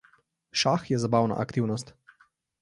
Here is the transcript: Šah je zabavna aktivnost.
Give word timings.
Šah 0.61 0.89
je 0.93 0.97
zabavna 1.03 1.37
aktivnost. 1.45 1.95